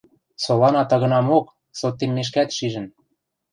Солана 0.43 0.83
тагынамок, 0.89 1.45
сотеммешкӓт 1.79 2.49
шижӹн. 2.57 2.85